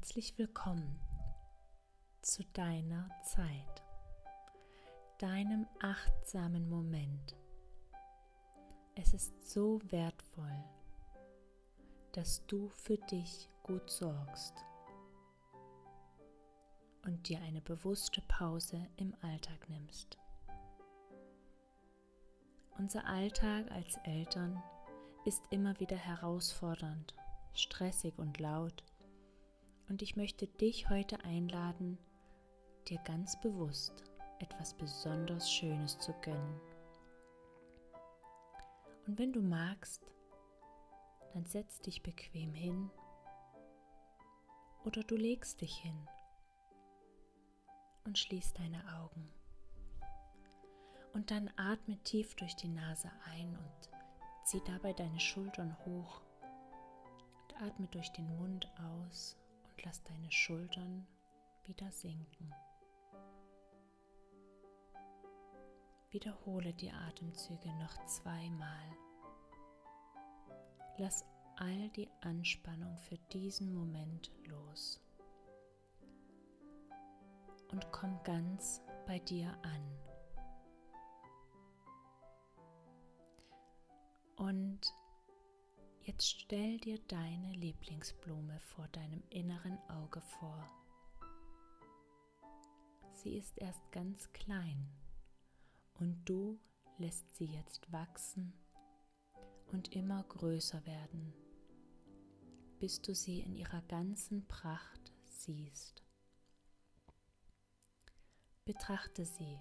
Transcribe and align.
Herzlich 0.00 0.38
willkommen 0.38 1.00
zu 2.22 2.44
deiner 2.52 3.10
Zeit, 3.24 3.82
deinem 5.18 5.66
achtsamen 5.80 6.68
Moment. 6.68 7.36
Es 8.94 9.12
ist 9.12 9.50
so 9.50 9.80
wertvoll, 9.90 10.64
dass 12.12 12.46
du 12.46 12.68
für 12.68 12.96
dich 12.96 13.50
gut 13.64 13.90
sorgst 13.90 14.54
und 17.04 17.28
dir 17.28 17.40
eine 17.40 17.60
bewusste 17.60 18.22
Pause 18.28 18.86
im 18.96 19.14
Alltag 19.20 19.68
nimmst. 19.68 20.16
Unser 22.78 23.04
Alltag 23.04 23.68
als 23.72 23.96
Eltern 24.04 24.62
ist 25.24 25.42
immer 25.50 25.78
wieder 25.80 25.96
herausfordernd, 25.96 27.14
stressig 27.52 28.16
und 28.16 28.38
laut 28.38 28.84
und 29.88 30.02
ich 30.02 30.16
möchte 30.16 30.46
dich 30.46 30.88
heute 30.90 31.24
einladen, 31.24 31.98
dir 32.88 32.98
ganz 33.04 33.40
bewusst 33.40 34.04
etwas 34.38 34.74
besonders 34.74 35.50
Schönes 35.50 35.98
zu 35.98 36.12
gönnen. 36.20 36.60
Und 39.06 39.18
wenn 39.18 39.32
du 39.32 39.40
magst, 39.40 40.02
dann 41.32 41.46
setz 41.46 41.80
dich 41.80 42.02
bequem 42.02 42.52
hin 42.52 42.90
oder 44.84 45.02
du 45.02 45.16
legst 45.16 45.60
dich 45.60 45.76
hin 45.76 46.08
und 48.04 48.18
schließ 48.18 48.54
deine 48.54 48.82
Augen. 48.98 49.32
Und 51.14 51.30
dann 51.30 51.50
atme 51.56 51.98
tief 52.04 52.36
durch 52.36 52.54
die 52.54 52.68
Nase 52.68 53.10
ein 53.24 53.56
und 53.56 53.90
zieh 54.44 54.62
dabei 54.66 54.92
deine 54.92 55.20
Schultern 55.20 55.76
hoch 55.84 56.20
und 57.42 57.62
atme 57.62 57.86
durch 57.88 58.10
den 58.12 58.36
Mund 58.36 58.70
aus 58.94 59.36
lass 59.84 60.02
deine 60.04 60.30
Schultern 60.30 61.06
wieder 61.64 61.90
sinken. 61.90 62.52
Wiederhole 66.10 66.72
die 66.74 66.90
Atemzüge 66.90 67.72
noch 67.74 68.06
zweimal. 68.06 68.96
Lass 70.96 71.24
all 71.56 71.90
die 71.90 72.08
Anspannung 72.22 72.96
für 72.98 73.18
diesen 73.32 73.74
Moment 73.74 74.32
los 74.46 75.00
und 77.70 77.92
komm 77.92 78.20
ganz 78.24 78.80
bei 79.06 79.18
dir 79.18 79.56
an. 79.62 79.98
Und 84.36 84.94
Jetzt 86.08 86.40
stell 86.40 86.78
dir 86.78 86.98
deine 87.00 87.52
Lieblingsblume 87.52 88.58
vor 88.60 88.88
deinem 88.88 89.22
inneren 89.28 89.76
Auge 89.90 90.22
vor. 90.22 90.66
Sie 93.12 93.36
ist 93.36 93.58
erst 93.58 93.92
ganz 93.92 94.32
klein 94.32 94.88
und 96.00 96.24
du 96.24 96.58
lässt 96.96 97.36
sie 97.36 97.44
jetzt 97.44 97.92
wachsen 97.92 98.54
und 99.70 99.94
immer 99.94 100.22
größer 100.22 100.86
werden, 100.86 101.34
bis 102.78 103.02
du 103.02 103.14
sie 103.14 103.40
in 103.40 103.54
ihrer 103.54 103.82
ganzen 103.82 104.48
Pracht 104.48 105.12
siehst. 105.26 106.02
Betrachte 108.64 109.26
sie, 109.26 109.58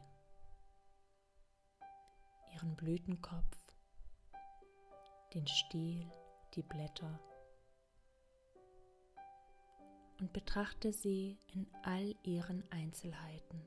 ihren 2.53 2.77
Blütenkopf, 2.77 3.57
den 5.33 5.45
Stiel, 5.45 6.09
die 6.57 6.63
Blätter 6.63 7.19
und 10.19 10.33
betrachte 10.33 10.91
sie 10.91 11.37
in 11.53 11.67
all 11.83 12.15
ihren 12.23 12.63
Einzelheiten. 12.71 13.61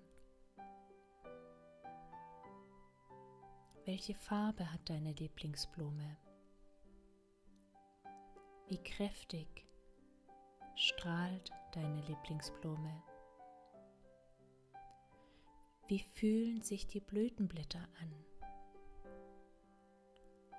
Welche 3.84 4.14
Farbe 4.14 4.72
hat 4.72 4.90
deine 4.90 5.12
Lieblingsblume? 5.12 6.16
Wie 8.66 8.82
kräftig 8.82 9.66
strahlt 10.74 11.52
deine 11.72 12.00
Lieblingsblume? 12.02 13.02
Wie 15.86 16.00
fühlen 16.00 16.60
sich 16.62 16.88
die 16.88 17.00
Blütenblätter 17.00 17.88
an? 18.00 18.24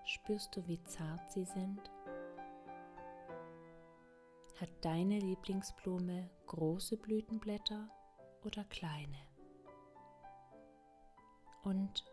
Spürst 0.06 0.56
du, 0.56 0.67
wie 0.67 0.81
zart 0.83 1.31
sie 1.31 1.45
sind? 1.45 1.91
Hat 4.61 4.85
deine 4.85 5.17
Lieblingsblume 5.17 6.29
große 6.45 6.95
Blütenblätter 6.95 7.89
oder 8.45 8.63
kleine? 8.66 9.17
Und 11.63 12.05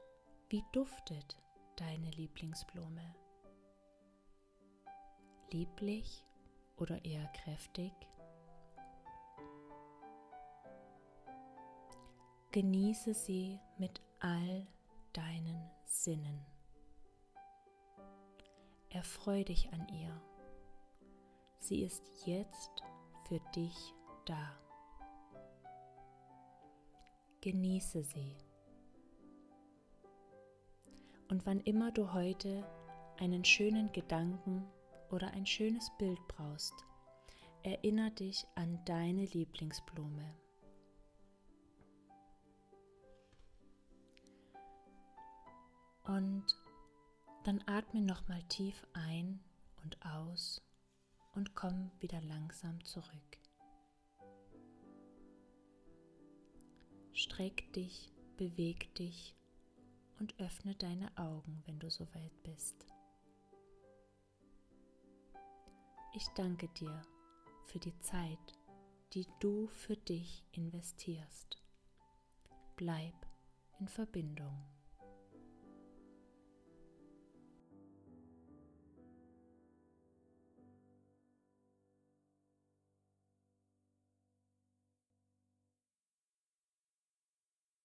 wie 0.49 0.65
duftet 0.73 1.37
deine 1.77 2.11
Lieblingsblume? 2.13 3.15
Lieblich 5.51 6.25
oder 6.79 7.05
eher 7.05 7.27
kräftig? 7.35 7.93
Genieße 12.53 13.13
sie 13.13 13.61
mit 13.77 14.01
all 14.21 14.67
deinen 15.13 15.71
Sinnen. 15.85 16.47
Erfreu 18.89 19.45
dich 19.45 19.71
an 19.75 19.87
ihr. 19.89 20.28
Sie 21.69 21.83
ist 21.83 22.03
jetzt 22.25 22.83
für 23.25 23.41
dich 23.55 23.95
da. 24.25 24.59
Genieße 27.43 28.03
sie. 28.05 28.39
Und 31.29 31.45
wann 31.45 31.61
immer 31.61 31.93
du 31.93 32.15
heute 32.15 32.67
einen 33.19 33.45
schönen 33.45 33.93
Gedanken 33.93 34.67
oder 35.11 35.31
ein 35.33 35.45
schönes 35.45 35.91
Bild 35.99 36.19
brauchst, 36.27 36.73
erinnere 37.63 38.13
dich 38.13 38.47
an 38.55 38.83
deine 38.87 39.27
Lieblingsblume. 39.27 40.35
Und 46.07 46.47
dann 47.45 47.63
atme 47.67 48.01
nochmal 48.01 48.43
tief 48.45 48.87
ein 48.95 49.39
und 49.83 50.03
aus 50.03 50.63
und 51.39 51.55
komm 51.55 51.93
wieder 52.01 52.21
langsam 52.23 52.85
zurück. 52.85 53.39
Streck 57.13 57.73
dich, 57.75 58.13
beweg 58.37 58.93
dich 58.97 59.37
und 60.19 60.39
öffne 60.41 60.75
deine 60.75 61.17
Augen, 61.17 61.63
wenn 61.67 61.79
du 61.79 61.91
soweit 61.91 62.43
bist. 62.43 62.87
Ich 66.13 66.27
danke 66.35 66.67
dir 66.71 67.03
für 67.67 67.79
die 67.79 67.97
Zeit, 68.01 68.59
die 69.15 69.27
du 69.39 69.69
für 69.69 69.97
dich 69.97 70.45
investierst. 70.51 71.63
Bleib 72.75 73.15
in 73.79 73.87
Verbindung. 73.87 74.67